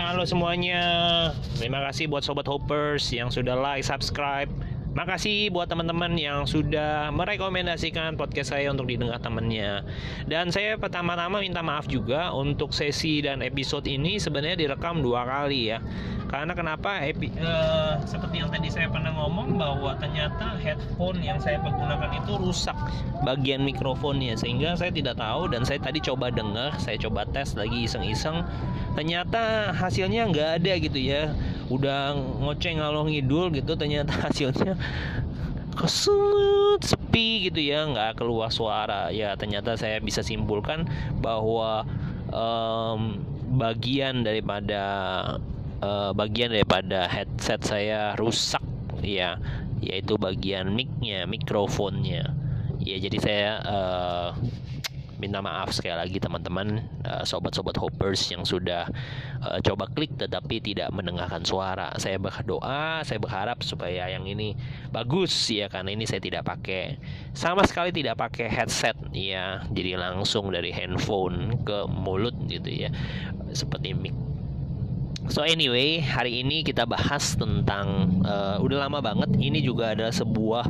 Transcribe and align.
Halo 0.00 0.24
semuanya 0.24 0.80
Terima 1.60 1.84
kasih 1.84 2.08
buat 2.08 2.24
Sobat 2.24 2.48
Hoppers 2.48 3.12
yang 3.12 3.28
sudah 3.28 3.52
like, 3.52 3.84
subscribe 3.84 4.48
Makasih 4.90 5.54
buat 5.54 5.70
teman-teman 5.70 6.18
yang 6.18 6.50
sudah 6.50 7.14
merekomendasikan 7.14 8.18
podcast 8.18 8.50
saya 8.50 8.74
untuk 8.74 8.90
didengar 8.90 9.22
temannya. 9.22 9.86
Dan 10.26 10.50
saya 10.50 10.74
pertama-tama 10.82 11.38
minta 11.38 11.62
maaf 11.62 11.86
juga 11.86 12.34
untuk 12.34 12.74
sesi 12.74 13.22
dan 13.22 13.38
episode 13.38 13.86
ini 13.86 14.18
sebenarnya 14.18 14.66
direkam 14.66 14.98
dua 14.98 15.22
kali 15.22 15.70
ya. 15.70 15.78
Karena 16.30 16.54
kenapa? 16.54 17.02
Epi, 17.02 17.26
uh, 17.42 17.98
seperti 18.06 18.38
yang 18.38 18.54
tadi 18.54 18.70
saya 18.70 18.86
pernah 18.86 19.10
ngomong 19.18 19.58
bahwa 19.58 19.98
ternyata 19.98 20.54
headphone 20.62 21.18
yang 21.18 21.42
saya 21.42 21.58
pergunakan 21.58 22.06
itu 22.22 22.38
rusak. 22.38 22.78
Bagian 23.26 23.66
mikrofonnya. 23.66 24.38
Sehingga 24.38 24.78
saya 24.78 24.94
tidak 24.94 25.18
tahu 25.18 25.50
dan 25.50 25.66
saya 25.66 25.82
tadi 25.82 25.98
coba 25.98 26.30
dengar, 26.30 26.78
saya 26.78 26.94
coba 27.02 27.26
tes 27.26 27.58
lagi 27.58 27.82
iseng-iseng. 27.82 28.46
Ternyata 28.94 29.74
hasilnya 29.74 30.30
nggak 30.30 30.50
ada 30.62 30.72
gitu 30.78 31.02
ya. 31.02 31.34
Udah 31.66 32.14
ngoceng 32.14 32.78
ngalor 32.78 33.10
ngidul 33.10 33.50
gitu 33.50 33.74
ternyata 33.74 34.14
hasilnya 34.30 34.78
kesulut 35.74 36.78
sepi 36.86 37.50
gitu 37.50 37.58
ya. 37.58 37.90
Nggak 37.90 38.22
keluar 38.22 38.54
suara. 38.54 39.10
Ya 39.10 39.34
ternyata 39.34 39.74
saya 39.74 39.98
bisa 39.98 40.22
simpulkan 40.22 40.86
bahwa 41.18 41.82
um, 42.30 43.18
bagian 43.50 44.22
daripada 44.22 44.78
uh, 45.80 46.10
bagian 46.16 46.52
daripada 46.52 47.08
headset 47.08 47.60
saya 47.64 48.14
rusak 48.16 48.62
ya 49.00 49.40
yaitu 49.80 50.20
bagian 50.20 50.76
micnya 50.76 51.24
mikrofonnya 51.24 52.36
ya 52.80 52.96
jadi 53.00 53.16
saya 53.20 53.50
uh, 53.64 54.30
minta 55.20 55.44
maaf 55.44 55.76
sekali 55.76 55.92
lagi 55.92 56.16
teman-teman 56.16 56.80
uh, 57.04 57.22
sobat-sobat 57.28 57.76
hoppers 57.76 58.32
yang 58.32 58.40
sudah 58.48 58.88
uh, 59.44 59.60
coba 59.60 59.84
klik 59.92 60.16
tetapi 60.16 60.64
tidak 60.64 60.88
mendengarkan 60.96 61.44
suara. 61.44 61.92
Saya 62.00 62.16
berdoa, 62.16 63.04
saya 63.04 63.20
berharap 63.20 63.60
supaya 63.60 64.08
yang 64.08 64.24
ini 64.24 64.56
bagus 64.88 65.30
ya 65.52 65.68
karena 65.68 65.92
ini 65.92 66.08
saya 66.08 66.24
tidak 66.24 66.48
pakai 66.48 66.96
sama 67.36 67.68
sekali 67.68 67.92
tidak 67.92 68.16
pakai 68.16 68.48
headset 68.48 68.96
ya. 69.12 69.60
Jadi 69.68 70.00
langsung 70.00 70.48
dari 70.48 70.72
handphone 70.72 71.60
ke 71.68 71.84
mulut 71.84 72.34
gitu 72.48 72.88
ya. 72.88 72.90
Seperti 73.52 73.92
mic 73.92 74.16
So 75.30 75.46
anyway, 75.46 76.02
hari 76.02 76.42
ini 76.42 76.66
kita 76.66 76.90
bahas 76.90 77.38
tentang 77.38 78.18
uh, 78.26 78.58
udah 78.58 78.90
lama 78.90 78.98
banget. 78.98 79.30
Ini 79.38 79.62
juga 79.62 79.94
ada 79.94 80.10
sebuah 80.10 80.66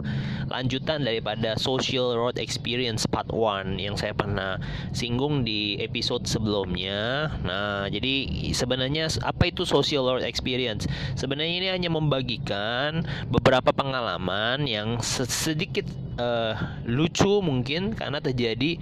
lanjutan 0.52 1.00
daripada 1.00 1.56
Social 1.56 2.12
Road 2.12 2.36
Experience 2.36 3.08
Part 3.08 3.33
1 3.33 3.80
yang 3.80 3.97
saya 3.97 4.12
pernah 4.12 4.61
singgung 4.92 5.48
di 5.48 5.80
episode 5.80 6.28
sebelumnya. 6.28 7.33
Nah, 7.41 7.89
jadi 7.89 8.28
sebenarnya 8.52 9.08
apa 9.25 9.48
itu 9.48 9.64
Social 9.64 10.05
Road 10.05 10.28
Experience? 10.28 10.84
Sebenarnya 11.17 11.56
ini 11.56 11.69
hanya 11.72 11.89
membagikan 11.89 13.00
beberapa 13.33 13.72
pengalaman 13.72 14.69
yang 14.69 15.00
sedikit 15.24 15.89
uh, 16.20 16.52
lucu 16.84 17.41
mungkin 17.41 17.97
karena 17.97 18.20
terjadi 18.20 18.77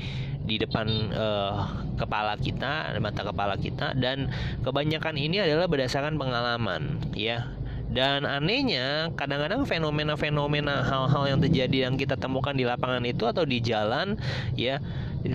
di 0.48 0.56
depan 0.56 1.12
uh, 1.12 1.84
kepala 2.00 2.40
kita, 2.40 2.96
mata 3.04 3.20
kepala 3.20 3.60
kita 3.60 3.92
dan 3.92 4.32
kebanyakan 4.64 5.20
ini 5.20 5.44
adalah 5.44 5.68
berdasarkan 5.68 6.16
pengalaman, 6.16 6.96
ya. 7.12 7.52
Dan 7.88 8.28
anehnya, 8.28 9.08
kadang-kadang 9.16 9.64
fenomena-fenomena 9.64 10.84
hal-hal 10.84 11.24
yang 11.24 11.40
terjadi 11.40 11.88
yang 11.88 11.96
kita 11.96 12.20
temukan 12.20 12.52
di 12.52 12.68
lapangan 12.68 13.00
itu 13.08 13.24
atau 13.24 13.48
di 13.48 13.64
jalan, 13.64 14.12
ya, 14.52 14.76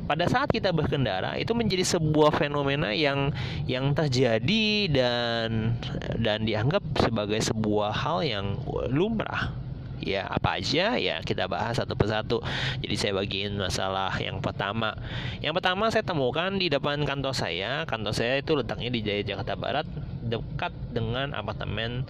pada 0.06 0.30
saat 0.30 0.50
kita 0.53 0.69
berkendara 0.69 1.36
itu 1.36 1.52
menjadi 1.58 1.97
sebuah 1.97 2.31
fenomena 2.34 2.95
yang 2.95 3.34
yang 3.67 3.91
terjadi 3.91 4.88
dan 4.89 5.75
dan 6.22 6.47
dianggap 6.47 6.81
sebagai 6.97 7.41
sebuah 7.44 7.91
hal 7.91 8.23
yang 8.23 8.47
lumrah 8.88 9.62
ya 10.01 10.25
apa 10.25 10.57
aja 10.57 10.97
ya 10.97 11.21
kita 11.21 11.45
bahas 11.45 11.77
satu 11.77 11.93
persatu. 11.93 12.41
Jadi 12.81 12.95
saya 12.97 13.13
bagiin 13.17 13.55
masalah 13.59 14.13
yang 14.17 14.41
pertama. 14.41 14.95
Yang 15.39 15.61
pertama 15.61 15.89
saya 15.93 16.03
temukan 16.05 16.55
di 16.57 16.71
depan 16.71 17.03
kantor 17.05 17.35
saya. 17.35 17.83
Kantor 17.85 18.13
saya 18.15 18.39
itu 18.41 18.57
letaknya 18.57 18.89
di 18.89 19.01
Jaya 19.05 19.21
Jakarta 19.21 19.53
Barat 19.59 19.87
dekat 20.23 20.73
dengan 20.91 21.35
apartemen 21.35 22.07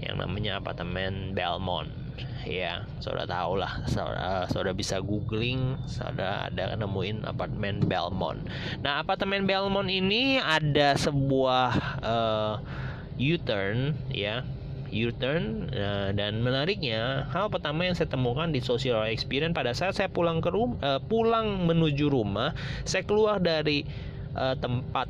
yang 0.00 0.20
namanya 0.20 0.60
apartemen 0.60 1.32
Belmont. 1.32 1.88
Ya 2.46 2.86
saudara 3.02 3.26
tahu 3.26 3.58
lah 3.58 3.82
saudara, 3.90 4.70
bisa 4.70 5.02
googling 5.02 5.82
saudara 5.90 6.46
ada 6.46 6.78
nemuin 6.78 7.26
apartemen 7.26 7.82
Belmont. 7.82 8.38
Nah 8.86 9.02
apartemen 9.02 9.50
Belmont 9.50 9.90
ini 9.90 10.38
ada 10.38 10.94
sebuah 10.94 11.70
uh, 12.06 12.54
U-turn 13.16 13.96
ya 14.12 14.44
U-turn 14.90 15.70
uh, 15.74 16.10
dan 16.14 16.40
menariknya 16.42 17.26
hal 17.30 17.50
pertama 17.50 17.86
yang 17.86 17.94
saya 17.94 18.10
temukan 18.10 18.50
di 18.50 18.62
social 18.62 19.02
experience 19.06 19.54
pada 19.54 19.72
saat 19.76 19.94
saya 19.96 20.08
pulang 20.10 20.38
ke 20.42 20.50
rumah 20.50 20.78
uh, 20.82 21.00
pulang 21.02 21.66
menuju 21.66 22.10
rumah 22.10 22.54
saya 22.86 23.02
keluar 23.06 23.42
dari 23.42 23.86
uh, 24.34 24.54
tempat 24.58 25.08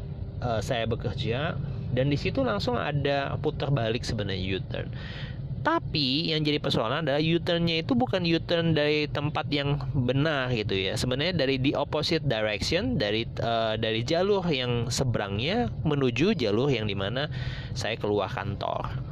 saya 0.61 0.85
bekerja 0.85 1.57
dan 1.97 2.13
di 2.13 2.19
situ 2.21 2.45
langsung 2.45 2.77
ada 2.77 3.41
putar 3.41 3.73
balik 3.73 4.05
sebenarnya 4.05 4.61
U-turn 4.61 4.93
tapi 5.67 6.31
yang 6.31 6.47
jadi 6.47 6.63
persoalan 6.63 7.03
adalah 7.03 7.19
U-turnnya 7.19 7.83
itu 7.83 7.99
bukan 7.99 8.23
U-turn 8.23 8.71
dari 8.71 9.11
tempat 9.11 9.51
yang 9.51 9.83
benar 9.99 10.55
gitu 10.55 10.79
ya. 10.79 10.95
Sebenarnya 10.95 11.35
dari 11.35 11.59
the 11.59 11.75
opposite 11.75 12.23
direction 12.23 13.03
dari 13.03 13.27
uh, 13.43 13.75
dari 13.75 14.07
jalur 14.07 14.47
yang 14.47 14.87
seberangnya 14.87 15.67
menuju 15.83 16.39
jalur 16.39 16.71
yang 16.71 16.87
di 16.87 16.95
mana 16.95 17.27
saya 17.75 17.99
keluar 17.99 18.31
kantor. 18.31 19.06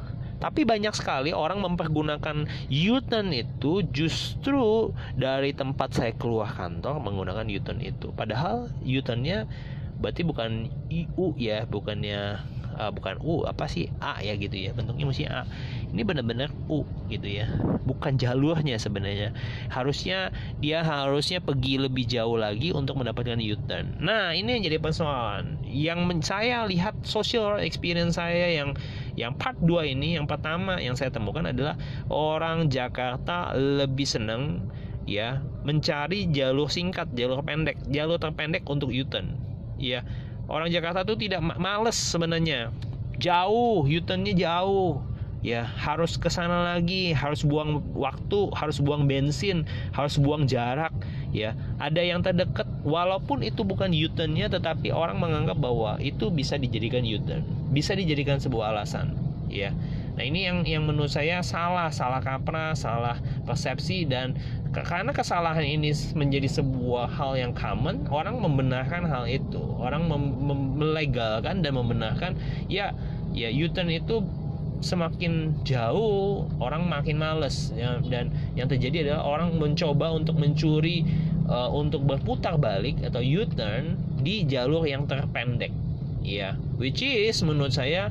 Tapi 0.45 0.61
banyak 0.61 0.93
sekali 0.93 1.33
orang 1.33 1.65
mempergunakan 1.65 2.45
U-turn 2.69 3.33
itu 3.33 3.81
justru 3.89 4.93
dari 5.17 5.57
tempat 5.57 5.97
saya 5.97 6.13
keluar 6.13 6.53
kantor 6.53 7.01
menggunakan 7.01 7.49
U-turn 7.49 7.81
itu. 7.81 8.13
Padahal 8.13 8.69
U-turnnya 8.85 9.49
berarti 9.97 10.21
bukan 10.21 10.69
IU 10.93 11.33
ya, 11.33 11.65
bukannya 11.65 12.45
uh, 12.77 12.93
bukan 12.93 13.17
U 13.25 13.41
apa 13.49 13.65
sih? 13.65 13.89
A 13.97 14.21
ya 14.21 14.37
gitu 14.37 14.53
ya 14.53 14.77
bentuknya 14.77 15.09
mesti 15.09 15.25
A. 15.25 15.49
Ini 15.89 16.05
benar-benar 16.05 16.53
U 16.69 16.85
gitu 17.09 17.25
ya 17.25 17.49
bukan 17.85 18.17
jalurnya 18.17 18.81
sebenarnya. 18.81 19.31
Harusnya 19.69 20.33
dia 20.59 20.81
harusnya 20.81 21.39
pergi 21.39 21.77
lebih 21.79 22.09
jauh 22.09 22.35
lagi 22.35 22.73
untuk 22.73 22.99
mendapatkan 22.99 23.37
U-turn. 23.37 24.01
Nah 24.01 24.33
ini 24.33 24.59
yang 24.59 24.63
jadi 24.65 24.77
persoalan. 24.81 25.61
Yang 25.69 26.25
saya 26.25 26.65
lihat 26.65 27.05
social 27.05 27.61
experience 27.61 28.17
saya 28.17 28.51
yang 28.51 28.73
yang 29.15 29.35
part 29.39 29.55
2 29.59 29.95
ini 29.95 30.19
yang 30.19 30.27
pertama 30.27 30.79
yang 30.79 30.99
saya 30.99 31.11
temukan 31.11 31.47
adalah 31.47 31.79
orang 32.11 32.67
Jakarta 32.67 33.55
lebih 33.55 34.03
senang 34.03 34.67
ya 35.05 35.39
mencari 35.63 36.29
jalur 36.29 36.67
singkat, 36.67 37.09
jalur 37.13 37.41
pendek, 37.41 37.77
jalur 37.89 38.17
terpendek 38.19 38.65
untuk 38.67 38.91
U-turn. 38.91 39.37
Ya, 39.77 40.03
orang 40.49 40.69
Jakarta 40.69 41.05
tuh 41.05 41.17
tidak 41.17 41.41
males 41.41 41.95
sebenarnya. 41.97 42.73
Jauh, 43.17 43.85
U-turnnya 43.87 44.35
jauh. 44.35 45.01
Ya, 45.45 45.61
harus 45.61 46.17
ke 46.17 46.25
sana 46.25 46.73
lagi, 46.73 47.13
harus 47.13 47.45
buang 47.45 47.85
waktu, 47.93 48.49
harus 48.57 48.81
buang 48.81 49.05
bensin, 49.05 49.61
harus 49.93 50.17
buang 50.17 50.49
jarak. 50.49 50.89
Ya, 51.35 51.51
ada 51.83 51.99
yang 51.99 52.23
terdekat 52.23 52.63
walaupun 52.87 53.43
itu 53.43 53.67
bukan 53.67 53.91
U-turnnya 53.91 54.47
tetapi 54.47 54.95
orang 54.95 55.19
menganggap 55.19 55.59
bahwa 55.59 55.99
itu 55.99 56.31
bisa 56.31 56.55
dijadikan 56.55 57.03
U-turn, 57.03 57.43
bisa 57.75 57.91
dijadikan 57.91 58.39
sebuah 58.39 58.71
alasan, 58.71 59.11
ya. 59.51 59.75
Nah 60.15 60.23
ini 60.23 60.47
yang 60.47 60.63
yang 60.63 60.87
menurut 60.87 61.11
saya 61.11 61.43
salah, 61.43 61.91
salah 61.91 62.23
kaprah, 62.23 62.71
salah 62.71 63.19
persepsi 63.43 64.07
dan 64.07 64.39
karena 64.71 65.11
kesalahan 65.11 65.67
ini 65.67 65.91
menjadi 66.15 66.47
sebuah 66.47 67.11
hal 67.11 67.35
yang 67.35 67.51
common, 67.51 68.07
orang 68.07 68.39
membenarkan 68.39 69.03
hal 69.03 69.27
itu, 69.27 69.59
orang 69.75 70.07
melegalkan 70.79 71.59
dan 71.59 71.75
membenarkan 71.75 72.39
ya 72.71 72.95
ya 73.35 73.51
U-turn 73.51 73.91
itu 73.91 74.23
semakin 74.83 75.55
jauh 75.65 76.45
orang 76.59 76.85
makin 76.85 77.17
males 77.17 77.71
ya, 77.73 77.97
dan 78.11 78.29
yang 78.59 78.67
terjadi 78.69 79.07
adalah 79.07 79.23
orang 79.23 79.57
mencoba 79.57 80.13
untuk 80.13 80.35
mencuri 80.37 81.07
uh, 81.49 81.69
untuk 81.71 82.05
berputar 82.05 82.57
balik 82.57 83.01
atau 83.03 83.21
U-turn 83.21 83.97
di 84.21 84.45
jalur 84.45 84.85
yang 84.85 85.05
terpendek 85.05 85.71
ya 86.25 86.57
which 86.81 87.05
is 87.05 87.37
menurut 87.45 87.73
saya 87.73 88.09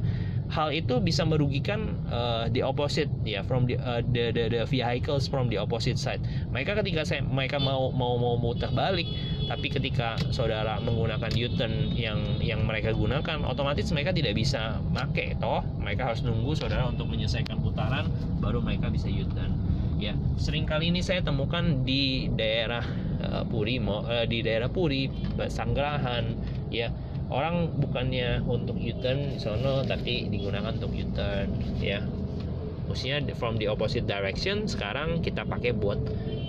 hal 0.53 0.71
itu 0.71 1.01
bisa 1.01 1.25
merugikan 1.25 1.97
uh, 2.13 2.47
the 2.53 2.61
opposite 2.61 3.09
ya 3.25 3.41
yeah, 3.41 3.43
from 3.43 3.65
the, 3.65 3.81
uh, 3.81 4.05
the 4.13 4.31
the 4.31 4.45
the 4.53 4.63
vehicles 4.69 5.27
from 5.27 5.49
the 5.49 5.57
opposite 5.57 5.97
side. 5.97 6.21
Mereka 6.53 6.77
ketika 6.85 7.03
saya 7.03 7.25
mereka 7.25 7.57
mau 7.57 7.89
mau 7.91 8.21
mau 8.21 8.37
muter 8.37 8.69
balik, 8.71 9.09
tapi 9.49 9.73
ketika 9.73 10.15
saudara 10.31 10.79
menggunakan 10.85 11.33
U-turn 11.33 11.97
yang 11.97 12.21
yang 12.45 12.63
mereka 12.69 12.93
gunakan, 12.93 13.43
otomatis 13.49 13.89
mereka 13.91 14.13
tidak 14.13 14.37
bisa 14.37 14.79
pakai 14.93 15.35
toh. 15.41 15.65
Mereka 15.81 16.13
harus 16.13 16.21
nunggu 16.23 16.53
saudara 16.55 16.87
untuk 16.87 17.09
menyelesaikan 17.09 17.59
putaran 17.65 18.07
baru 18.39 18.61
mereka 18.61 18.93
bisa 18.93 19.09
U-turn. 19.09 19.57
Ya, 19.99 20.13
sering 20.37 20.69
kali 20.69 20.93
ini 20.93 21.01
saya 21.01 21.25
temukan 21.25 21.87
di 21.87 22.29
daerah 22.35 22.85
uh, 23.25 23.45
Puri, 23.49 23.81
uh, 23.81 24.25
di 24.29 24.45
daerah 24.45 24.69
Puri, 24.69 25.09
Sanggerahan, 25.49 26.37
ya 26.69 26.93
orang 27.33 27.73
bukannya 27.81 28.45
untuk 28.45 28.77
U-turn 28.77 29.41
sono 29.41 29.81
tapi 29.83 30.29
digunakan 30.29 30.77
untuk 30.77 30.93
U-turn 30.93 31.49
ya. 31.81 32.05
Maksudnya 32.85 33.25
from 33.33 33.57
the 33.57 33.67
opposite 33.67 34.05
direction 34.05 34.69
sekarang 34.69 35.25
kita 35.25 35.49
pakai 35.49 35.73
buat 35.73 35.99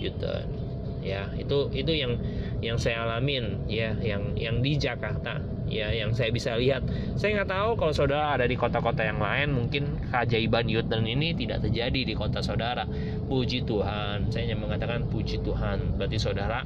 U-turn 0.03 0.64
ya 1.05 1.29
itu 1.37 1.69
itu 1.77 1.93
yang 1.93 2.17
yang 2.65 2.81
saya 2.81 3.05
alamin 3.05 3.61
ya 3.69 3.93
yang 4.01 4.33
yang 4.33 4.65
di 4.65 4.73
Jakarta 4.81 5.37
ya 5.69 5.93
yang 5.93 6.13
saya 6.13 6.29
bisa 6.33 6.57
lihat. 6.57 6.85
Saya 7.17 7.41
nggak 7.41 7.49
tahu 7.53 7.69
kalau 7.77 7.93
saudara 7.93 8.33
ada 8.37 8.45
di 8.45 8.57
kota-kota 8.57 9.05
yang 9.05 9.21
lain 9.21 9.53
mungkin 9.53 9.97
keajaiban 10.09 10.65
U-turn 10.69 11.05
ini 11.05 11.33
tidak 11.37 11.65
terjadi 11.65 12.01
di 12.05 12.13
kota 12.17 12.41
saudara. 12.41 12.85
Puji 13.29 13.65
Tuhan 13.65 14.29
saya 14.33 14.49
hanya 14.49 14.57
mengatakan 14.57 15.05
puji 15.09 15.41
Tuhan. 15.45 15.97
Berarti 15.97 16.17
saudara 16.17 16.65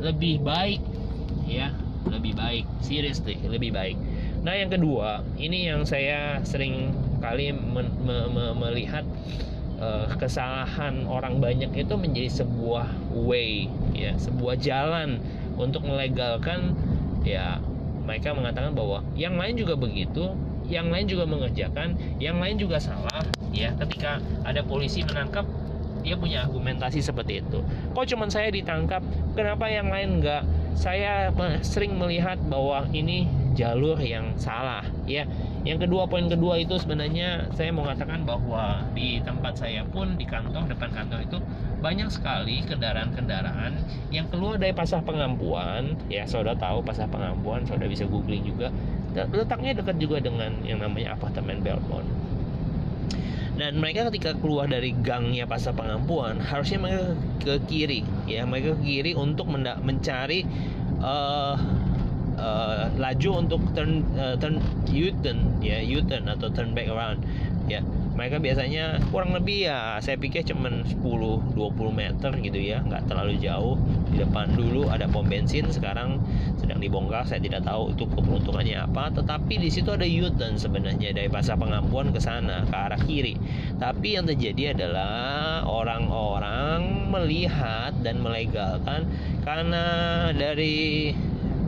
lebih 0.00 0.44
baik 0.44 0.80
ya 1.48 1.72
lebih 2.08 2.36
baik. 2.36 2.64
Seriously 2.84 3.40
lebih 3.44 3.72
baik. 3.72 3.96
Nah 4.44 4.56
yang 4.56 4.72
kedua 4.72 5.24
ini 5.36 5.68
yang 5.68 5.84
saya 5.84 6.40
sering 6.44 6.92
kali 7.20 7.52
me 7.52 7.84
me 7.84 8.16
me 8.32 8.44
melihat 8.56 9.04
uh, 9.78 10.06
kesalahan 10.18 11.06
orang 11.08 11.38
banyak 11.42 11.70
itu 11.74 11.94
menjadi 11.94 12.44
sebuah 12.44 12.86
way 13.26 13.70
ya 13.94 14.14
sebuah 14.18 14.58
jalan 14.60 15.22
untuk 15.58 15.86
melegalkan 15.86 16.74
ya 17.26 17.58
mereka 18.06 18.32
mengatakan 18.32 18.72
bahwa 18.72 19.04
yang 19.18 19.36
lain 19.36 19.58
juga 19.58 19.74
begitu 19.76 20.32
yang 20.68 20.92
lain 20.92 21.08
juga 21.08 21.24
mengerjakan 21.24 21.96
yang 22.20 22.36
lain 22.38 22.60
juga 22.60 22.76
salah 22.78 23.24
ya. 23.50 23.72
Ketika 23.80 24.20
ada 24.44 24.60
polisi 24.60 25.00
menangkap 25.02 25.48
dia 26.04 26.14
punya 26.14 26.46
argumentasi 26.46 27.02
seperti 27.02 27.42
itu. 27.42 27.58
Kok 27.92 28.06
cuma 28.14 28.30
saya 28.30 28.54
ditangkap? 28.54 29.02
Kenapa 29.34 29.66
yang 29.66 29.90
lain 29.90 30.22
enggak 30.22 30.46
saya 30.78 31.34
sering 31.60 31.98
melihat 31.98 32.38
bahwa 32.46 32.86
ini 32.94 33.26
jalur 33.54 33.96
yang 34.00 34.36
salah 34.36 34.84
ya. 35.08 35.24
Yang 35.64 35.88
kedua 35.88 36.08
poin 36.08 36.28
kedua 36.28 36.60
itu 36.60 36.76
sebenarnya 36.76 37.48
saya 37.52 37.72
mau 37.72 37.84
katakan 37.84 38.24
bahwa 38.24 38.84
di 38.92 39.20
tempat 39.24 39.60
saya 39.60 39.84
pun 39.88 40.16
di 40.16 40.24
kantor 40.24 40.68
depan 40.68 40.90
kantor 40.92 41.20
itu 41.24 41.38
banyak 41.78 42.10
sekali 42.10 42.66
kendaraan-kendaraan 42.66 43.78
yang 44.10 44.26
keluar 44.28 44.58
dari 44.58 44.74
pasar 44.74 45.06
pengampuan 45.06 45.94
ya 46.10 46.26
saudara 46.26 46.58
tahu 46.58 46.82
pasar 46.82 47.06
pengampuan 47.06 47.62
saudara 47.64 47.88
bisa 47.88 48.04
googling 48.04 48.42
juga. 48.44 48.72
Letaknya 49.14 49.78
dekat 49.78 49.96
juga 49.98 50.22
dengan 50.22 50.52
yang 50.62 50.82
namanya 50.84 51.16
apartemen 51.16 51.64
Belmont. 51.64 52.06
Dan 53.58 53.82
mereka 53.82 54.06
ketika 54.06 54.38
keluar 54.38 54.70
dari 54.70 54.94
gangnya 54.94 55.42
pasar 55.42 55.74
pengampuan 55.74 56.38
harusnya 56.38 56.78
mereka 56.78 57.18
ke 57.42 57.54
kiri 57.66 58.06
ya 58.30 58.46
mereka 58.46 58.78
ke 58.78 58.86
kiri 58.86 59.18
untuk 59.18 59.50
mencari 59.50 60.46
uh, 61.02 61.58
uh, 62.38 62.88
laju 62.96 63.30
untuk 63.44 63.60
turn 63.74 64.06
uh, 64.14 64.38
turn 64.38 64.62
U-turn 64.88 65.58
ya 65.60 65.82
U-turn 65.82 66.30
atau 66.30 66.48
turn 66.48 66.72
back 66.72 66.88
around 66.88 67.20
ya. 67.68 67.84
Mereka 68.18 68.42
biasanya 68.42 68.98
kurang 69.14 69.30
lebih 69.30 69.70
ya 69.70 70.02
saya 70.02 70.18
pikir 70.18 70.42
cuma 70.42 70.66
10-20 70.82 71.54
meter 71.94 72.30
gitu 72.42 72.58
ya 72.58 72.82
nggak 72.82 73.06
terlalu 73.06 73.38
jauh. 73.38 73.78
Di 74.10 74.18
depan 74.26 74.58
dulu 74.58 74.90
ada 74.90 75.06
pom 75.06 75.22
bensin 75.22 75.70
sekarang 75.70 76.18
sedang 76.58 76.82
dibongkar 76.82 77.22
saya 77.22 77.38
tidak 77.38 77.62
tahu 77.62 77.94
itu 77.94 78.10
keperuntungannya 78.10 78.90
apa. 78.90 79.14
Tetapi 79.14 79.62
di 79.62 79.70
situ 79.70 79.94
ada 79.94 80.02
U-turn 80.02 80.58
sebenarnya 80.58 81.14
dari 81.14 81.30
pasar 81.30 81.62
pengampuan 81.62 82.10
ke 82.10 82.18
sana 82.18 82.66
ke 82.66 82.74
arah 82.74 82.98
kiri. 83.06 83.38
Tapi 83.78 84.18
yang 84.18 84.26
terjadi 84.26 84.74
adalah 84.74 85.62
orang-orang 85.62 87.06
melihat 87.14 87.94
dan 88.02 88.18
melegalkan 88.18 89.06
karena 89.46 89.84
dari 90.34 91.14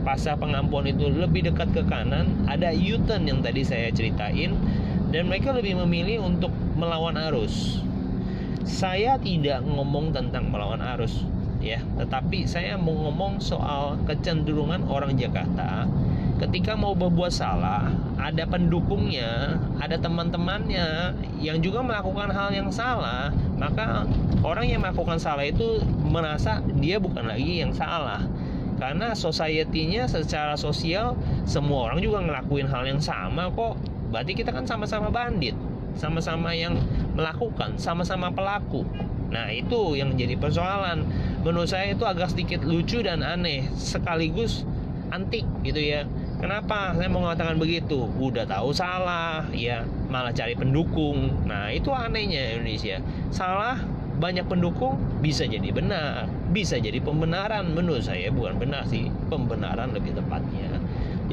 pasar 0.01 0.37
pengampuan 0.37 0.89
itu 0.89 1.09
lebih 1.09 1.49
dekat 1.51 1.69
ke 1.73 1.83
kanan 1.85 2.45
ada 2.49 2.73
U-turn 2.73 3.25
yang 3.29 3.39
tadi 3.45 3.61
saya 3.61 3.93
ceritain 3.93 4.57
dan 5.11 5.27
mereka 5.27 5.51
lebih 5.51 5.77
memilih 5.83 6.23
untuk 6.23 6.49
melawan 6.79 7.19
arus. 7.29 7.83
Saya 8.63 9.19
tidak 9.19 9.61
ngomong 9.67 10.15
tentang 10.15 10.47
melawan 10.49 10.79
arus 10.95 11.27
ya. 11.59 11.83
Tetapi 11.99 12.47
saya 12.47 12.79
mau 12.79 12.95
ngomong 12.95 13.43
soal 13.43 13.99
kecenderungan 14.07 14.87
orang 14.87 15.19
Jakarta. 15.19 15.85
Ketika 16.41 16.73
mau 16.73 16.97
berbuat 16.97 17.29
salah 17.29 17.93
ada 18.17 18.45
pendukungnya 18.45 19.57
ada 19.81 19.97
teman-temannya 19.97 21.13
yang 21.41 21.57
juga 21.61 21.81
melakukan 21.81 22.29
hal 22.29 22.53
yang 22.53 22.69
salah 22.69 23.33
maka 23.61 24.05
orang 24.41 24.69
yang 24.69 24.81
melakukan 24.81 25.17
salah 25.17 25.45
itu 25.45 25.81
merasa 26.05 26.61
dia 26.77 27.01
bukan 27.01 27.29
lagi 27.29 27.65
yang 27.65 27.73
salah 27.73 28.21
karena 28.81 29.13
society-nya 29.13 30.09
secara 30.09 30.57
sosial 30.57 31.13
semua 31.45 31.93
orang 31.93 32.01
juga 32.01 32.25
ngelakuin 32.25 32.65
hal 32.65 32.89
yang 32.89 32.97
sama 32.97 33.53
kok 33.53 33.77
berarti 34.09 34.33
kita 34.33 34.49
kan 34.49 34.65
sama-sama 34.65 35.13
bandit 35.13 35.53
sama-sama 35.93 36.49
yang 36.57 36.81
melakukan 37.13 37.77
sama-sama 37.77 38.33
pelaku 38.33 38.81
nah 39.29 39.53
itu 39.53 39.93
yang 39.93 40.17
menjadi 40.17 40.33
persoalan 40.41 41.05
menurut 41.45 41.69
saya 41.69 41.93
itu 41.93 42.01
agak 42.09 42.33
sedikit 42.33 42.65
lucu 42.65 43.05
dan 43.05 43.21
aneh 43.21 43.69
sekaligus 43.77 44.65
antik 45.13 45.45
gitu 45.61 45.77
ya 45.77 46.09
Kenapa 46.41 46.97
saya 46.97 47.05
mau 47.05 47.21
mengatakan 47.21 47.61
begitu? 47.61 48.09
Udah 48.17 48.49
tahu 48.49 48.73
salah, 48.73 49.45
ya 49.53 49.85
malah 50.09 50.33
cari 50.33 50.57
pendukung. 50.57 51.29
Nah 51.45 51.69
itu 51.69 51.93
anehnya 51.93 52.57
Indonesia. 52.57 52.97
Salah 53.29 53.77
banyak 54.21 54.45
pendukung 54.45 55.01
bisa 55.19 55.49
jadi 55.49 55.65
benar. 55.73 56.29
Bisa 56.53 56.77
jadi 56.77 57.01
pembenaran 57.01 57.73
menurut 57.73 58.05
saya 58.05 58.29
bukan 58.29 58.61
benar 58.61 58.85
sih. 58.85 59.09
Pembenaran 59.33 59.89
lebih 59.97 60.13
tepatnya. 60.13 60.77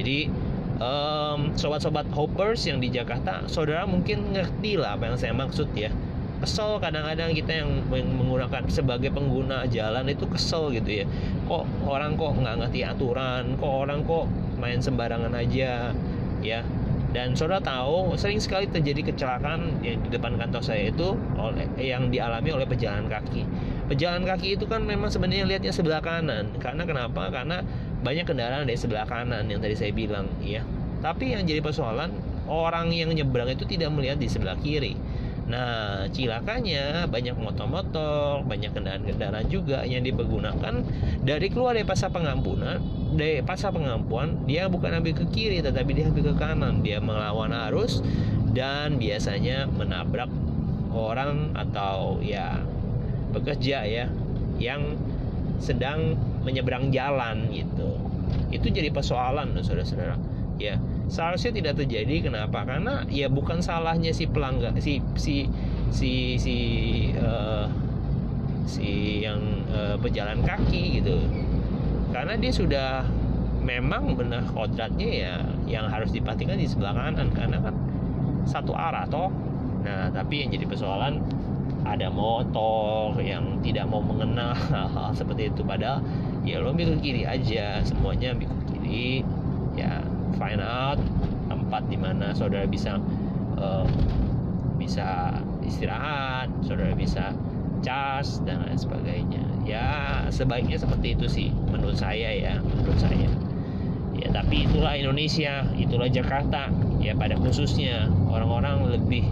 Jadi 0.01 0.33
um, 0.81 1.53
sobat-sobat 1.53 2.09
hoppers 2.17 2.65
yang 2.65 2.81
di 2.81 2.89
Jakarta 2.89 3.45
saudara 3.45 3.85
mungkin 3.85 4.33
ngerti 4.33 4.81
lah 4.81 4.97
apa 4.97 5.13
yang 5.13 5.21
saya 5.21 5.37
maksud 5.37 5.69
ya. 5.77 5.93
Kesel 6.39 6.79
kadang-kadang 6.79 7.35
kita 7.35 7.51
yang 7.61 7.85
menggunakan 7.91 8.63
sebagai 8.71 9.11
pengguna 9.11 9.69
jalan 9.69 10.09
itu 10.09 10.25
kesel 10.25 10.73
gitu 10.73 11.03
ya. 11.03 11.07
Kok 11.51 11.85
orang 11.85 12.17
kok 12.17 12.33
nggak 12.41 12.57
ngerti 12.65 12.89
aturan? 12.89 13.59
Kok 13.61 13.73
orang 13.85 14.01
kok 14.09 14.25
main 14.57 14.81
sembarangan 14.81 15.35
aja? 15.35 15.93
Ya 16.39 16.63
dan 17.09 17.33
saudara 17.33 17.65
tahu 17.65 18.13
sering 18.21 18.37
sekali 18.37 18.69
terjadi 18.69 19.13
kecelakaan 19.13 19.81
yang 19.81 19.97
di 20.05 20.09
depan 20.13 20.37
kantor 20.37 20.61
saya 20.61 20.93
itu 20.93 21.17
oleh 21.41 21.65
yang 21.81 22.13
dialami 22.13 22.53
oleh 22.53 22.69
pejalan 22.69 23.09
kaki. 23.09 23.49
Pejalan 23.89 24.29
kaki 24.29 24.61
itu 24.61 24.69
kan 24.69 24.85
memang 24.85 25.09
sebenarnya 25.09 25.49
lihatnya 25.49 25.73
sebelah 25.73 26.05
kanan. 26.05 26.53
Karena 26.61 26.85
kenapa? 26.85 27.33
Karena 27.33 27.65
banyak 28.05 28.29
kendaraan 28.29 28.69
dari 28.69 28.79
sebelah 28.79 29.09
kanan 29.09 29.51
yang 29.51 29.59
tadi 29.59 29.75
saya 29.75 29.91
bilang 29.91 30.31
ya 30.45 30.63
tapi 30.99 31.35
yang 31.35 31.47
jadi 31.47 31.63
persoalan 31.63 32.11
orang 32.51 32.91
yang 32.91 33.11
nyebrang 33.15 33.51
itu 33.51 33.67
tidak 33.67 33.91
melihat 33.95 34.19
di 34.19 34.27
sebelah 34.31 34.59
kiri 34.59 34.99
Nah, 35.49 36.05
cilakanya 36.13 37.09
banyak 37.09 37.33
motor-motor, 37.41 38.45
banyak 38.45 38.69
kendaraan-kendaraan 38.77 39.49
juga 39.49 39.81
yang 39.89 40.05
dipergunakan 40.05 40.85
dari 41.25 41.49
keluar 41.49 41.73
dari 41.73 41.89
pasar 41.89 42.13
pengampunan, 42.13 42.77
dari 43.17 43.41
pasar 43.41 43.73
pengampuan, 43.73 44.45
dia 44.45 44.69
bukan 44.69 45.01
ambil 45.01 45.17
ke 45.17 45.25
kiri 45.33 45.65
tetapi 45.65 45.97
dia 45.97 46.05
ambil 46.13 46.25
ke 46.33 46.35
kanan. 46.37 46.85
Dia 46.85 47.01
melawan 47.01 47.57
arus 47.73 48.05
dan 48.53 49.01
biasanya 49.01 49.65
menabrak 49.73 50.29
orang 50.93 51.57
atau 51.57 52.21
ya 52.21 52.61
bekerja 53.33 53.89
ya 53.89 54.07
yang 54.61 55.01
sedang 55.65 56.17
menyeberang 56.45 56.93
jalan 56.93 57.49
gitu. 57.49 57.97
Itu 58.53 58.69
jadi 58.69 58.93
persoalan 58.93 59.57
saudara-saudara. 59.65 60.21
Ya, 60.61 60.77
seharusnya 61.09 61.51
tidak 61.57 61.75
terjadi 61.81 62.29
kenapa? 62.29 62.69
Karena 62.69 63.05
ya 63.09 63.33
bukan 63.33 63.65
salahnya 63.65 64.13
si 64.13 64.29
pelanggan 64.29 64.77
si 64.79 65.01
si 65.17 65.49
si 65.89 66.37
si 66.37 66.57
uh, 67.17 67.67
si 68.69 69.25
yang 69.25 69.41
uh, 69.73 69.97
pejalan 69.97 70.45
kaki 70.45 71.01
gitu. 71.01 71.17
Karena 72.13 72.37
dia 72.37 72.53
sudah 72.53 73.05
memang 73.65 74.17
benar 74.17 74.49
kodratnya 74.49 75.09
ya 75.09 75.35
yang 75.69 75.89
harus 75.89 76.13
diperhatikan 76.13 76.61
di 76.61 76.69
sebelah 76.69 76.93
kanan. 76.93 77.33
Karena 77.33 77.59
kan 77.65 77.75
satu 78.45 78.77
arah 78.77 79.09
toh. 79.09 79.33
Nah 79.85 80.13
tapi 80.13 80.45
yang 80.45 80.53
jadi 80.53 80.69
persoalan 80.69 81.25
ada 81.89 82.13
motor 82.13 83.17
yang 83.25 83.65
tidak 83.65 83.89
mau 83.89 84.05
mengenal 84.05 84.53
hal-hal 84.69 85.17
seperti 85.17 85.49
itu. 85.49 85.65
Padahal 85.65 86.05
ya 86.45 86.61
lo 86.61 86.77
ambil 86.77 86.97
ke 86.97 87.13
kiri 87.13 87.23
aja 87.25 87.81
semuanya 87.81 88.37
ambil 88.37 88.49
ke 88.53 88.61
kiri 88.77 89.25
find 90.37 90.61
out 90.61 91.01
tempat 91.49 91.89
di 91.89 91.97
mana 91.97 92.37
saudara 92.37 92.69
bisa 92.69 93.01
uh, 93.57 93.87
bisa 94.77 95.41
istirahat, 95.65 96.49
saudara 96.65 96.93
bisa 96.95 97.33
cas 97.81 98.43
dan 98.45 98.65
lain 98.67 98.79
sebagainya. 98.79 99.45
Ya 99.69 99.87
sebaiknya 100.33 100.81
seperti 100.81 101.15
itu 101.17 101.27
sih 101.29 101.49
menurut 101.73 101.97
saya 101.97 102.33
ya, 102.33 102.55
menurut 102.61 102.99
saya. 103.01 103.29
Ya 104.19 104.29
tapi 104.35 104.67
itulah 104.67 104.97
Indonesia, 104.99 105.67
itulah 105.77 106.09
Jakarta. 106.11 106.73
Ya 106.99 107.15
pada 107.15 107.39
khususnya 107.39 108.11
orang-orang 108.27 108.91
lebih 108.99 109.25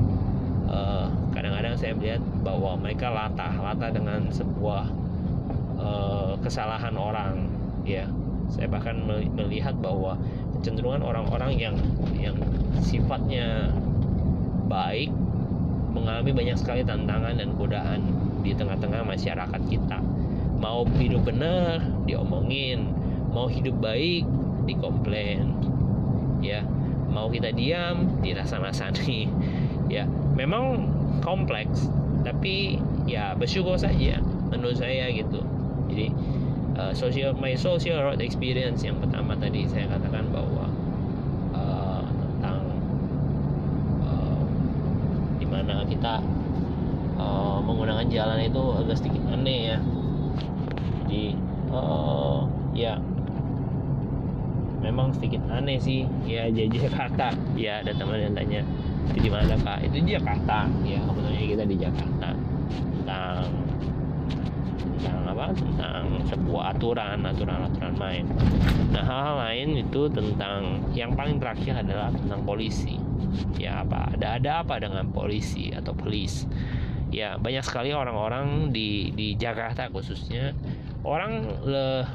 eh, 0.71 1.07
kadang-kadang 1.35 1.75
saya 1.77 1.93
melihat 1.97 2.23
bahwa 2.47 2.79
mereka 2.79 3.11
latah, 3.13 3.53
latah 3.61 3.93
dengan 3.93 4.33
sebuah 4.33 4.89
uh, 5.77 6.33
kesalahan 6.41 6.97
orang, 6.97 7.45
ya 7.85 8.09
saya 8.49 8.71
bahkan 8.73 9.05
melihat 9.37 9.77
bahwa 9.77 10.17
kecenderungan 10.59 11.05
orang-orang 11.05 11.53
yang 11.57 11.77
yang 12.17 12.37
sifatnya 12.81 13.71
baik 14.67 15.13
mengalami 15.97 16.33
banyak 16.37 16.57
sekali 16.61 16.85
tantangan 16.85 17.41
dan 17.41 17.57
godaan 17.57 18.01
di 18.45 18.53
tengah-tengah 18.53 19.03
masyarakat 19.07 19.63
kita. 19.71 19.99
Mau 20.61 20.85
hidup 21.01 21.25
benar 21.25 21.81
diomongin. 22.05 22.93
Mau 23.33 23.49
hidup 23.49 23.77
baik 23.81 24.29
dikomplain. 24.69 25.57
Ya 26.45 26.65
mau 27.07 27.33
kita 27.33 27.49
diam 27.57 28.21
dirasa-rasani 28.21 29.25
ya 29.95 30.05
memang 30.37 30.85
kompleks 31.25 31.89
tapi 32.21 32.77
ya 33.09 33.33
bersyukur 33.39 33.81
saja 33.81 34.21
menurut 34.53 34.77
saya 34.77 35.09
gitu. 35.15 35.41
Jadi 35.89 36.13
uh, 36.77 36.93
social 36.93 37.33
my 37.41 37.57
social 37.57 37.99
road 38.05 38.21
experience 38.21 38.85
yang 38.85 39.01
pertama 39.01 39.33
tadi 39.35 39.65
saya 39.67 39.89
katakan 39.89 40.29
bahwa 40.29 40.69
uh, 41.57 42.05
tentang 42.05 42.61
uh, 44.05 44.41
di 45.41 45.47
mana 45.49 45.83
kita 45.89 46.21
uh, 47.17 47.59
menggunakan 47.65 48.07
jalan 48.13 48.39
itu 48.45 48.63
agak 48.85 48.97
sedikit 49.01 49.23
aneh 49.33 49.61
ya. 49.75 49.79
Jadi 51.07 51.25
uh, 51.73 52.45
ya 52.77 53.01
memang 54.85 55.17
sedikit 55.17 55.43
aneh 55.49 55.81
sih. 55.81 56.05
Ya 56.29 56.47
jadi 56.53 56.89
Jakarta. 56.89 57.33
Ya 57.57 57.81
ada 57.81 57.97
teman 57.97 58.21
yang 58.21 58.37
tanya 58.37 58.61
itu 59.13 59.19
di 59.27 59.31
mana 59.33 59.57
kak? 59.65 59.87
Itu 59.89 60.03
Jakarta. 60.05 60.69
Ya 60.85 61.01
kebetulan 61.01 61.47
kita 61.47 61.65
di 61.65 61.77
Jakarta 61.81 62.29
tentang 62.77 63.49
tentang 64.97 65.21
apa 65.37 65.53
tentang 65.53 66.25
sebuah 66.33 66.73
aturan 66.73 67.21
aturan 67.21 67.69
aturan 67.69 67.93
main. 68.01 68.25
Nah 68.89 69.05
hal-hal 69.05 69.37
lain 69.37 69.85
itu 69.85 70.09
tentang 70.09 70.81
yang 70.97 71.13
paling 71.13 71.37
terakhir 71.37 71.85
adalah 71.85 72.09
tentang 72.09 72.41
polisi. 72.49 72.97
Ya 73.61 73.85
apa 73.85 74.17
ada 74.17 74.41
ada 74.41 74.51
apa 74.65 74.81
dengan 74.81 75.13
polisi 75.13 75.77
atau 75.77 75.93
polis? 75.93 76.49
Ya 77.13 77.37
banyak 77.37 77.61
sekali 77.69 77.93
orang-orang 77.93 78.73
di 78.73 79.13
di 79.13 79.37
Jakarta 79.37 79.93
khususnya 79.93 80.57
orang 81.05 81.53
le, 81.69 82.09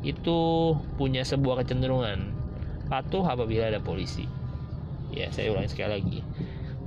itu 0.00 0.72
punya 0.96 1.28
sebuah 1.28 1.60
kecenderungan. 1.60 2.32
Patuh 2.88 3.28
apabila 3.28 3.68
ada 3.68 3.84
polisi. 3.84 4.24
Ya 5.12 5.28
saya 5.28 5.52
ulangi 5.52 5.68
sekali 5.68 6.00
lagi. 6.00 6.20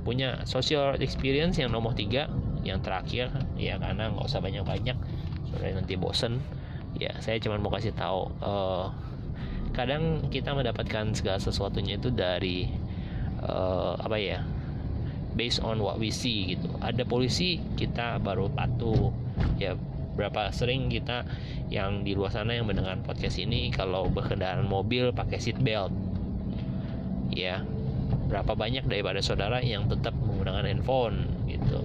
Punya 0.02 0.42
social 0.50 0.98
experience 0.98 1.62
yang 1.62 1.70
nomor 1.70 1.94
tiga 1.94 2.26
yang 2.66 2.82
terakhir 2.82 3.30
ya 3.54 3.78
karena 3.78 4.10
nggak 4.10 4.26
usah 4.26 4.42
banyak-banyak 4.42 4.98
soalnya 5.58 5.82
nanti 5.82 5.98
bosen. 5.98 6.38
Ya 6.96 7.12
saya 7.20 7.36
cuma 7.42 7.60
mau 7.60 7.68
kasih 7.74 7.92
tahu 7.92 8.32
uh, 8.40 8.88
kadang 9.76 10.26
kita 10.32 10.56
mendapatkan 10.56 11.12
segala 11.12 11.38
sesuatunya 11.38 12.00
itu 12.00 12.08
dari 12.10 12.70
uh, 13.44 13.94
apa 14.00 14.16
ya 14.16 14.40
based 15.36 15.62
on 15.62 15.78
what 15.82 16.00
we 16.00 16.10
see 16.14 16.56
gitu. 16.56 16.70
Ada 16.80 17.04
polisi 17.04 17.60
kita 17.76 18.22
baru 18.22 18.50
patuh. 18.50 19.12
Ya 19.60 19.76
berapa 20.18 20.50
sering 20.50 20.90
kita 20.90 21.22
yang 21.70 22.02
di 22.02 22.18
luar 22.18 22.34
sana 22.34 22.58
yang 22.58 22.66
mendengar 22.66 22.98
podcast 23.06 23.38
ini 23.38 23.70
kalau 23.70 24.10
berkendaraan 24.10 24.66
mobil 24.66 25.14
pakai 25.14 25.38
seat 25.38 25.60
belt. 25.62 25.94
Ya 27.30 27.62
berapa 28.28 28.56
banyak 28.56 28.88
daripada 28.88 29.22
saudara 29.24 29.62
yang 29.64 29.88
tetap 29.88 30.12
menggunakan 30.16 30.64
handphone 30.68 31.28
gitu 31.48 31.80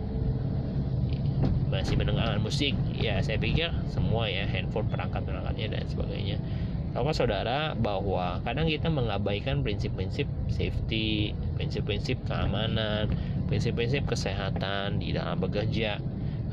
masih 1.73 1.97
mendengarkan 1.97 2.37
musik 2.37 2.77
ya 2.93 3.17
saya 3.25 3.41
pikir 3.41 3.73
semua 3.89 4.29
ya 4.29 4.45
handphone 4.45 4.85
perangkat 4.93 5.25
perangkatnya 5.25 5.73
dan 5.73 5.83
sebagainya. 5.89 6.37
Tahu 6.93 7.09
saudara 7.09 7.73
bahwa 7.73 8.37
kadang 8.45 8.69
kita 8.69 8.85
mengabaikan 8.85 9.65
prinsip-prinsip 9.65 10.29
safety, 10.53 11.33
prinsip-prinsip 11.57 12.21
keamanan, 12.29 13.09
prinsip-prinsip 13.49 14.05
kesehatan 14.05 15.01
di 15.01 15.17
dalam 15.17 15.41
bekerja. 15.41 15.97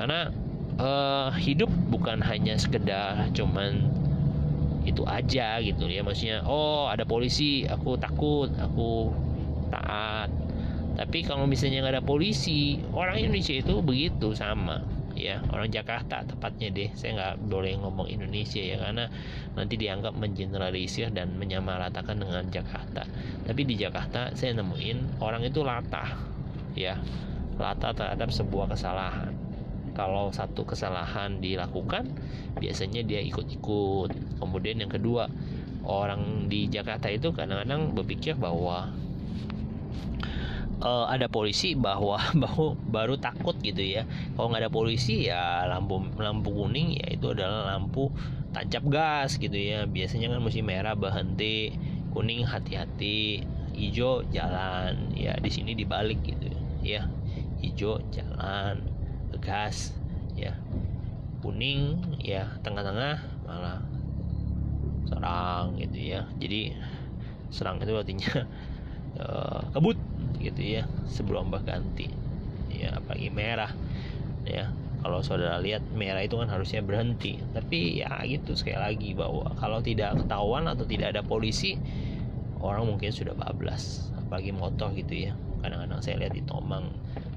Karena 0.00 0.33
uh, 0.81 1.29
hidup 1.37 1.69
bukan 1.93 2.25
hanya 2.25 2.57
sekedar 2.57 3.29
cuman 3.37 3.93
itu 4.89 5.05
aja 5.05 5.61
gitu 5.61 5.93
ya 5.93 6.00
maksudnya 6.00 6.41
oh 6.49 6.89
ada 6.89 7.05
polisi 7.05 7.69
aku 7.69 8.00
takut 8.00 8.49
aku 8.57 9.12
taat. 9.69 10.33
Tapi 10.97 11.21
kalau 11.29 11.45
misalnya 11.45 11.85
nggak 11.85 12.00
ada 12.00 12.05
polisi 12.05 12.81
orang 12.97 13.21
Indonesia 13.21 13.61
itu 13.61 13.85
begitu 13.85 14.33
sama 14.33 14.81
ya 15.14 15.43
orang 15.50 15.71
Jakarta 15.71 16.23
tepatnya 16.26 16.71
deh. 16.71 16.90
Saya 16.95 17.11
nggak 17.17 17.35
boleh 17.50 17.76
ngomong 17.79 18.07
Indonesia 18.11 18.61
ya 18.61 18.79
karena 18.79 19.11
nanti 19.55 19.75
dianggap 19.76 20.14
mengeneralisir 20.17 21.11
dan 21.11 21.37
menyamaratakan 21.37 22.19
dengan 22.19 22.47
Jakarta. 22.49 23.07
Tapi 23.47 23.62
di 23.67 23.75
Jakarta 23.79 24.33
saya 24.35 24.55
nemuin 24.59 25.23
orang 25.23 25.43
itu 25.47 25.62
latah 25.62 26.17
ya. 26.76 26.99
Latah 27.61 27.93
terhadap 27.93 28.33
sebuah 28.33 28.73
kesalahan. 28.73 29.37
Kalau 29.93 30.33
satu 30.33 30.64
kesalahan 30.64 31.43
dilakukan 31.43 32.09
biasanya 32.57 33.05
dia 33.05 33.21
ikut-ikut. 33.21 34.40
Kemudian 34.40 34.81
yang 34.81 34.88
kedua 34.88 35.29
orang 35.85 36.47
di 36.47 36.69
Jakarta 36.69 37.09
itu 37.09 37.33
kadang-kadang 37.33 37.93
berpikir 37.97 38.37
bahwa 38.37 38.93
uh, 40.80 41.06
ada 41.06 41.28
polisi 41.28 41.76
bahwa 41.76 42.18
baru 42.42 42.75
baru 42.76 43.14
takut 43.20 43.54
gitu 43.60 43.80
ya. 43.80 44.08
Kalau 44.34 44.50
nggak 44.50 44.66
ada 44.66 44.72
polisi 44.72 45.28
ya 45.28 45.68
lampu 45.68 46.00
lampu 46.18 46.50
kuning 46.50 46.96
ya 46.99 47.06
itu 47.14 47.32
adalah 47.32 47.76
lampu 47.76 48.10
tancap 48.50 48.84
gas 48.88 49.37
gitu 49.37 49.54
ya. 49.54 49.87
Biasanya 49.87 50.32
kan 50.32 50.40
mesti 50.42 50.60
merah 50.64 50.96
berhenti 50.96 51.76
kuning 52.10 52.49
hati-hati 52.49 53.44
hijau 53.76 54.26
jalan. 54.32 55.14
Ya 55.14 55.37
di 55.38 55.50
sini 55.52 55.76
dibalik 55.76 56.20
gitu 56.25 56.50
ya. 56.82 57.06
Hijau 57.60 58.00
jalan 58.10 58.82
gas 59.40 59.92
ya. 60.34 60.56
Kuning 61.40 61.96
ya 62.20 62.52
tengah-tengah 62.60 63.16
malah 63.49 63.80
serang 65.08 65.76
gitu 65.76 65.96
ya. 65.96 66.28
Jadi 66.37 66.76
serang 67.50 67.82
itu 67.82 67.96
artinya 67.96 68.46
uh, 69.18 69.64
kebut 69.75 70.10
gitu 70.38 70.60
ya 70.62 70.84
sebelum 71.10 71.50
berganti 71.50 72.20
ya 72.80 72.96
apalagi 72.96 73.28
merah. 73.28 73.72
Ya 74.46 74.72
kalau 75.00 75.25
saudara 75.25 75.60
lihat 75.60 75.84
merah 75.92 76.25
itu 76.25 76.40
kan 76.40 76.49
harusnya 76.49 76.80
berhenti. 76.80 77.40
Tapi 77.52 78.00
ya 78.00 78.20
gitu 78.25 78.56
sekali 78.56 78.78
lagi 78.80 79.10
bahwa 79.12 79.52
kalau 79.60 79.84
tidak 79.84 80.16
ketahuan 80.16 80.68
atau 80.68 80.84
tidak 80.88 81.16
ada 81.16 81.22
polisi 81.25 81.76
orang 82.60 82.88
mungkin 82.88 83.12
sudah 83.12 83.37
bablas. 83.37 84.08
Apalagi 84.16 84.52
motor 84.56 84.92
gitu 84.96 85.30
ya. 85.30 85.32
Kadang-kadang 85.60 86.00
saya 86.00 86.25
lihat 86.25 86.32
di 86.32 86.42
Tomang 86.44 86.88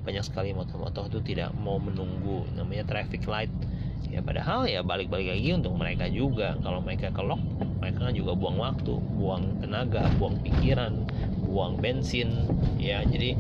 banyak 0.04 0.24
sekali 0.24 0.52
motor-motor 0.52 1.08
itu 1.12 1.20
tidak 1.36 1.52
mau 1.60 1.80
menunggu. 1.80 2.48
Namanya 2.56 2.88
traffic 2.88 3.28
light. 3.28 3.52
Ya 4.12 4.20
padahal 4.20 4.68
ya 4.68 4.84
balik-balik 4.84 5.32
lagi 5.32 5.50
untuk 5.56 5.76
mereka 5.76 6.12
juga. 6.12 6.60
Kalau 6.60 6.84
mereka 6.84 7.12
kelok 7.16 7.40
mereka 7.84 8.08
kan 8.08 8.16
juga 8.16 8.32
buang 8.32 8.56
waktu 8.64 8.96
buang 9.20 9.60
tenaga 9.60 10.08
buang 10.16 10.40
pikiran 10.40 11.04
buang 11.54 11.78
bensin. 11.78 12.50
Ya 12.82 13.06
jadi 13.06 13.38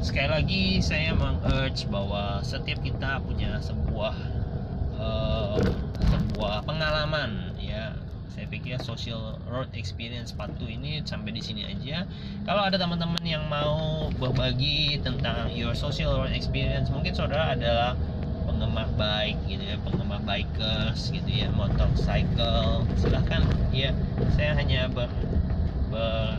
sekali 0.00 0.28
lagi 0.30 0.64
saya 0.80 1.12
mengurge 1.12 1.84
bahwa 1.90 2.40
setiap 2.40 2.80
kita 2.80 3.20
punya 3.26 3.58
sebuah 3.58 4.14
uh, 4.96 5.58
sebuah 6.06 6.62
pengalaman 6.64 7.52
ya. 7.58 7.98
Saya 8.30 8.46
pikir 8.46 8.78
social 8.78 9.36
road 9.50 9.68
experience 9.74 10.30
patu 10.30 10.64
ini 10.64 11.02
sampai 11.02 11.34
di 11.34 11.42
sini 11.42 11.66
aja. 11.66 12.06
Kalau 12.46 12.62
ada 12.62 12.78
teman-teman 12.78 13.20
yang 13.26 13.44
mau 13.50 14.06
berbagi 14.16 15.02
tentang 15.02 15.50
your 15.50 15.74
social 15.74 16.14
road 16.14 16.32
experience 16.32 16.88
mungkin 16.94 17.12
saudara 17.12 17.58
adalah 17.58 17.98
penggemar 18.46 18.86
bike 18.96 19.40
gitu 19.50 19.64
ya 19.66 19.76
penggemar 19.82 20.22
bikers 20.24 21.10
gitu 21.10 21.26
ya 21.26 21.50
motorcycle 21.52 22.86
silahkan. 22.96 23.44
Ya 23.74 23.92
saya 24.38 24.54
hanya 24.56 24.86
ber, 24.88 25.10
ber, 25.90 26.38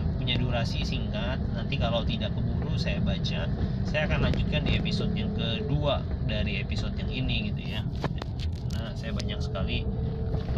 durasi 0.51 0.83
singkat. 0.83 1.39
Nanti 1.55 1.79
kalau 1.79 2.03
tidak 2.03 2.35
keburu 2.35 2.75
saya 2.75 2.99
baca. 2.99 3.47
Saya 3.87 4.01
akan 4.03 4.27
lanjutkan 4.27 4.67
di 4.67 4.75
episode 4.75 5.15
yang 5.15 5.31
kedua 5.31 6.03
dari 6.27 6.59
episode 6.59 6.91
yang 6.99 7.07
ini 7.07 7.55
gitu 7.55 7.71
ya. 7.71 7.87
Nah 8.75 8.91
saya 8.99 9.15
banyak 9.15 9.39
sekali 9.39 9.87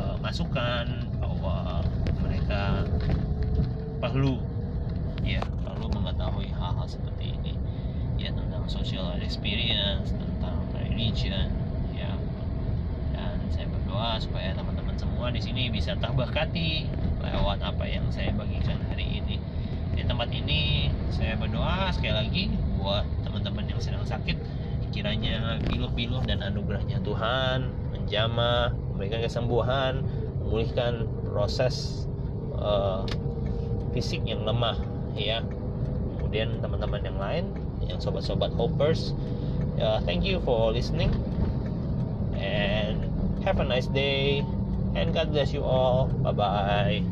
uh, 0.01 0.17
masukan 0.17 0.89
bahwa 1.21 1.85
mereka 2.25 2.89
perlu 4.01 4.41
ya 5.21 5.45
perlu 5.61 5.93
mengetahui 5.93 6.49
hal-hal 6.57 6.89
seperti 6.89 7.37
ini. 7.37 7.53
Ya 8.17 8.33
tentang 8.33 8.65
social 8.65 9.13
experience 9.21 10.09
tentang 10.09 10.57
religion 10.73 11.53
ya. 11.93 12.17
Dan 13.13 13.37
saya 13.53 13.69
berdoa 13.69 14.17
supaya 14.17 14.57
teman-teman 14.57 14.97
semua 14.97 15.29
di 15.29 15.37
sini 15.37 15.69
bisa 15.69 15.93
terberkati 16.01 16.89
lewat 17.21 17.61
apa 17.61 17.85
yang 17.85 18.09
saya 18.09 18.33
bagikan 18.33 18.81
hari 18.89 19.05
ini 19.05 19.12
tempat 20.23 20.39
ini 20.39 20.87
saya 21.11 21.35
berdoa 21.35 21.91
sekali 21.91 22.15
lagi 22.15 22.43
buat 22.79 23.03
teman-teman 23.27 23.67
yang 23.67 23.83
sedang 23.83 24.07
sakit 24.07 24.39
kiranya 24.95 25.59
piluh-piluh 25.67 26.23
dan 26.23 26.39
anugerahnya 26.39 27.03
Tuhan 27.03 27.67
menjamah 27.91 28.71
memberikan 28.71 29.19
kesembuhan 29.19 29.99
memulihkan 30.39 31.11
proses 31.27 32.07
uh, 32.55 33.03
fisik 33.91 34.23
yang 34.23 34.47
lemah 34.47 34.79
ya. 35.11 35.43
Kemudian 36.15 36.63
teman-teman 36.63 37.03
yang 37.03 37.19
lain 37.19 37.43
yang 37.83 37.99
sobat-sobat 37.99 38.55
hoppers 38.55 39.11
uh, 39.83 39.99
thank 40.07 40.23
you 40.23 40.39
for 40.47 40.71
listening 40.71 41.11
and 42.39 43.11
have 43.43 43.59
a 43.59 43.67
nice 43.67 43.91
day 43.91 44.39
and 44.95 45.11
God 45.11 45.35
bless 45.35 45.51
you 45.51 45.67
all. 45.67 46.07
Bye 46.23 46.31
bye 46.31 47.03